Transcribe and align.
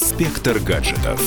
Инспектор 0.00 0.60
гаджетов. 0.60 1.20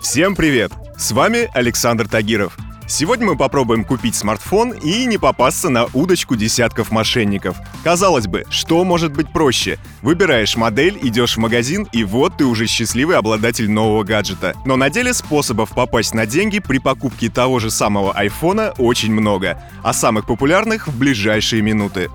Всем 0.00 0.36
привет! 0.36 0.70
С 0.96 1.10
вами 1.10 1.50
Александр 1.54 2.08
Тагиров. 2.08 2.56
Сегодня 2.86 3.26
мы 3.26 3.36
попробуем 3.36 3.84
купить 3.84 4.14
смартфон 4.14 4.70
и 4.70 5.06
не 5.06 5.18
попасться 5.18 5.70
на 5.70 5.86
удочку 5.92 6.36
десятков 6.36 6.92
мошенников. 6.92 7.56
Казалось 7.82 8.28
бы, 8.28 8.44
что 8.48 8.84
может 8.84 9.12
быть 9.12 9.32
проще? 9.32 9.78
Выбираешь 10.02 10.54
модель, 10.54 10.96
идешь 11.02 11.34
в 11.34 11.40
магазин, 11.40 11.88
и 11.90 12.04
вот 12.04 12.36
ты 12.36 12.44
уже 12.44 12.68
счастливый 12.68 13.16
обладатель 13.16 13.68
нового 13.68 14.04
гаджета. 14.04 14.54
Но 14.64 14.76
на 14.76 14.88
деле 14.88 15.12
способов 15.12 15.70
попасть 15.70 16.14
на 16.14 16.26
деньги 16.26 16.60
при 16.60 16.78
покупке 16.78 17.28
того 17.28 17.58
же 17.58 17.72
самого 17.72 18.12
айфона 18.12 18.72
очень 18.78 19.12
много, 19.12 19.60
а 19.82 19.92
самых 19.92 20.26
популярных 20.26 20.86
в 20.86 20.96
ближайшие 20.96 21.60
минуты. 21.60 22.08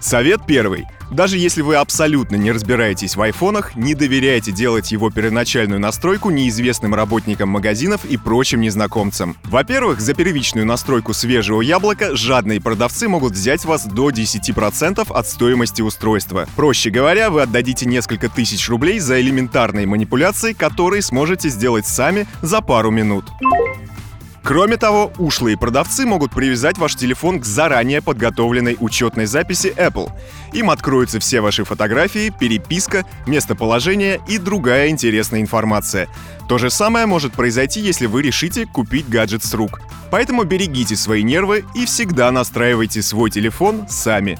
Совет 0.00 0.40
первый. 0.46 0.86
Даже 1.10 1.38
если 1.38 1.60
вы 1.60 1.76
абсолютно 1.76 2.36
не 2.36 2.52
разбираетесь 2.52 3.16
в 3.16 3.22
айфонах, 3.22 3.74
не 3.74 3.94
доверяйте 3.94 4.52
делать 4.52 4.92
его 4.92 5.10
первоначальную 5.10 5.80
настройку 5.80 6.30
неизвестным 6.30 6.94
работникам 6.94 7.48
магазинов 7.48 8.04
и 8.04 8.16
прочим 8.16 8.60
незнакомцам. 8.60 9.36
Во-первых, 9.44 10.00
за 10.00 10.14
первичную 10.14 10.64
настройку 10.66 11.12
свежего 11.12 11.62
яблока 11.62 12.14
жадные 12.16 12.60
продавцы 12.60 13.08
могут 13.08 13.32
взять 13.32 13.64
вас 13.64 13.86
до 13.86 14.10
10% 14.10 15.12
от 15.12 15.26
стоимости 15.26 15.82
устройства. 15.82 16.46
Проще 16.54 16.90
говоря, 16.90 17.30
вы 17.30 17.42
отдадите 17.42 17.86
несколько 17.86 18.28
тысяч 18.28 18.68
рублей 18.68 19.00
за 19.00 19.20
элементарные 19.20 19.86
манипуляции, 19.86 20.52
которые 20.52 21.02
сможете 21.02 21.48
сделать 21.48 21.86
сами 21.86 22.26
за 22.40 22.60
пару 22.60 22.92
минут. 22.92 23.24
Кроме 24.50 24.76
того, 24.78 25.12
ушлые 25.18 25.56
продавцы 25.56 26.04
могут 26.04 26.32
привязать 26.32 26.76
ваш 26.76 26.96
телефон 26.96 27.38
к 27.38 27.44
заранее 27.44 28.02
подготовленной 28.02 28.76
учетной 28.80 29.26
записи 29.26 29.72
Apple. 29.76 30.10
Им 30.52 30.70
откроются 30.70 31.20
все 31.20 31.40
ваши 31.40 31.62
фотографии, 31.62 32.34
переписка, 32.36 33.04
местоположение 33.28 34.20
и 34.26 34.38
другая 34.38 34.88
интересная 34.88 35.40
информация. 35.40 36.08
То 36.48 36.58
же 36.58 36.68
самое 36.68 37.06
может 37.06 37.32
произойти, 37.32 37.78
если 37.78 38.06
вы 38.06 38.22
решите 38.22 38.66
купить 38.66 39.08
гаджет 39.08 39.44
с 39.44 39.54
рук. 39.54 39.82
Поэтому 40.10 40.42
берегите 40.42 40.96
свои 40.96 41.22
нервы 41.22 41.64
и 41.76 41.86
всегда 41.86 42.32
настраивайте 42.32 43.02
свой 43.02 43.30
телефон 43.30 43.86
сами. 43.88 44.36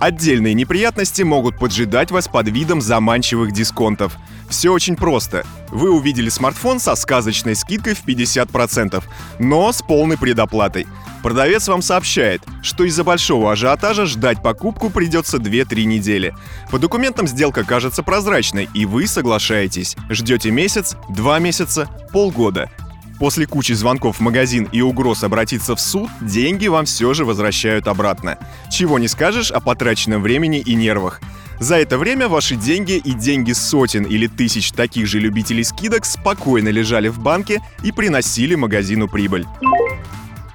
Отдельные 0.00 0.54
неприятности 0.54 1.22
могут 1.22 1.58
поджидать 1.58 2.10
вас 2.10 2.28
под 2.28 2.48
видом 2.48 2.80
заманчивых 2.80 3.52
дисконтов. 3.52 4.16
Все 4.48 4.70
очень 4.70 4.96
просто. 4.96 5.44
Вы 5.70 5.90
увидели 5.90 6.28
смартфон 6.28 6.78
со 6.78 6.94
сказочной 6.94 7.56
скидкой 7.56 7.94
в 7.94 8.04
50%, 8.06 9.02
но 9.40 9.72
с 9.72 9.82
полной 9.82 10.16
предоплатой. 10.16 10.86
Продавец 11.22 11.66
вам 11.66 11.82
сообщает, 11.82 12.42
что 12.62 12.84
из-за 12.84 13.02
большого 13.02 13.52
ажиотажа 13.52 14.06
ждать 14.06 14.40
покупку 14.40 14.88
придется 14.88 15.38
2-3 15.38 15.84
недели. 15.84 16.34
По 16.70 16.78
документам 16.78 17.26
сделка 17.26 17.64
кажется 17.64 18.04
прозрачной, 18.04 18.68
и 18.72 18.86
вы 18.86 19.08
соглашаетесь. 19.08 19.96
Ждете 20.08 20.52
месяц, 20.52 20.96
два 21.08 21.40
месяца, 21.40 21.88
полгода. 22.12 22.70
После 23.18 23.46
кучи 23.46 23.72
звонков 23.72 24.18
в 24.18 24.20
магазин 24.20 24.68
и 24.70 24.80
угроз 24.80 25.24
обратиться 25.24 25.74
в 25.74 25.80
суд, 25.80 26.08
деньги 26.20 26.68
вам 26.68 26.84
все 26.84 27.14
же 27.14 27.24
возвращают 27.24 27.88
обратно. 27.88 28.38
Чего 28.70 28.98
не 28.98 29.08
скажешь 29.08 29.50
о 29.50 29.60
потраченном 29.60 30.22
времени 30.22 30.60
и 30.60 30.74
нервах. 30.74 31.20
За 31.58 31.76
это 31.76 31.98
время 31.98 32.28
ваши 32.28 32.54
деньги 32.54 32.92
и 32.92 33.12
деньги 33.12 33.52
сотен 33.52 34.04
или 34.04 34.28
тысяч 34.28 34.70
таких 34.70 35.08
же 35.08 35.18
любителей 35.18 35.64
скидок 35.64 36.04
спокойно 36.04 36.68
лежали 36.68 37.08
в 37.08 37.18
банке 37.18 37.60
и 37.82 37.90
приносили 37.90 38.54
магазину 38.54 39.08
прибыль. 39.08 39.44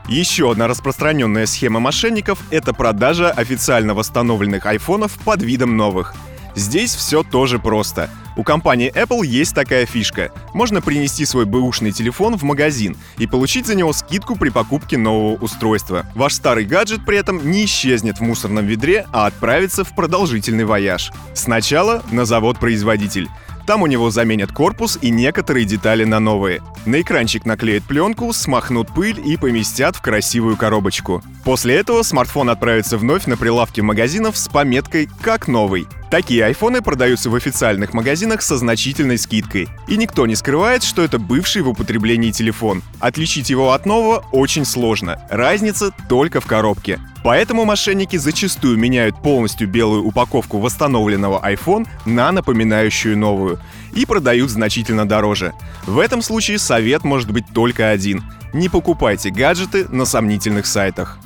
Еще 0.07 0.49
одна 0.49 0.67
распространенная 0.67 1.45
схема 1.45 1.81
мошенников— 1.81 2.39
это 2.51 2.73
продажа 2.73 3.31
официально 3.31 3.93
восстановленных 3.93 4.65
айфонов 4.65 5.17
под 5.25 5.41
видом 5.41 5.75
новых. 5.75 6.13
Здесь 6.55 6.93
все 6.95 7.23
тоже 7.23 7.59
просто— 7.59 8.09
у 8.35 8.43
компании 8.43 8.91
Apple 8.93 9.25
есть 9.25 9.53
такая 9.53 9.85
фишка. 9.85 10.31
Можно 10.53 10.81
принести 10.81 11.25
свой 11.25 11.45
бэушный 11.45 11.91
телефон 11.91 12.35
в 12.35 12.43
магазин 12.43 12.97
и 13.17 13.27
получить 13.27 13.67
за 13.67 13.75
него 13.75 13.93
скидку 13.93 14.35
при 14.35 14.49
покупке 14.49 14.97
нового 14.97 15.35
устройства. 15.35 16.05
Ваш 16.15 16.33
старый 16.33 16.65
гаджет 16.65 17.05
при 17.05 17.17
этом 17.17 17.51
не 17.51 17.65
исчезнет 17.65 18.17
в 18.17 18.21
мусорном 18.21 18.65
ведре, 18.65 19.05
а 19.11 19.27
отправится 19.27 19.83
в 19.83 19.95
продолжительный 19.95 20.65
вояж. 20.65 21.11
Сначала 21.33 22.01
на 22.11 22.25
завод-производитель. 22.25 23.29
Там 23.67 23.81
у 23.81 23.87
него 23.87 24.09
заменят 24.09 24.51
корпус 24.51 24.97
и 25.01 25.09
некоторые 25.09 25.65
детали 25.65 26.03
на 26.03 26.19
новые. 26.19 26.61
На 26.85 26.99
экранчик 26.99 27.45
наклеят 27.45 27.83
пленку, 27.83 28.33
смахнут 28.33 28.93
пыль 28.93 29.21
и 29.23 29.37
поместят 29.37 29.95
в 29.95 30.01
красивую 30.01 30.57
коробочку. 30.57 31.23
После 31.43 31.75
этого 31.75 32.03
смартфон 32.03 32.49
отправится 32.49 32.97
вновь 32.97 33.25
на 33.25 33.35
прилавки 33.35 33.81
магазинов 33.81 34.37
с 34.37 34.47
пометкой 34.47 35.09
«Как 35.21 35.49
новый». 35.49 35.87
Такие 36.09 36.45
айфоны 36.45 36.81
продаются 36.81 37.29
в 37.29 37.35
официальных 37.35 37.93
магазинах 37.93 38.43
со 38.43 38.55
значительной 38.55 39.17
скидкой. 39.17 39.67
И 39.87 39.97
никто 39.97 40.25
не 40.25 40.35
скрывает, 40.35 40.83
что 40.83 41.01
это 41.01 41.17
бывший 41.19 41.63
в 41.63 41.69
употреблении 41.69 42.31
телефон. 42.31 42.81
Отличить 42.99 43.49
его 43.49 43.73
от 43.73 43.85
нового 43.85 44.23
очень 44.31 44.63
сложно. 44.63 45.19
Разница 45.29 45.91
только 46.07 46.39
в 46.39 46.45
коробке. 46.45 46.99
Поэтому 47.23 47.65
мошенники 47.65 48.15
зачастую 48.15 48.77
меняют 48.77 49.21
полностью 49.21 49.67
белую 49.67 50.03
упаковку 50.05 50.59
восстановленного 50.59 51.41
iPhone 51.43 51.87
на 52.05 52.31
напоминающую 52.31 53.17
новую 53.17 53.59
и 53.95 54.05
продают 54.05 54.51
значительно 54.51 55.07
дороже. 55.07 55.53
В 55.87 55.99
этом 55.99 56.21
случае 56.21 56.59
совет 56.59 57.03
может 57.03 57.31
быть 57.31 57.45
только 57.53 57.89
один. 57.89 58.23
Не 58.53 58.69
покупайте 58.69 59.31
гаджеты 59.31 59.87
на 59.89 60.05
сомнительных 60.05 60.67
сайтах. 60.67 61.17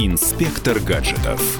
Инспектор 0.00 0.78
гаджетов. 0.78 1.58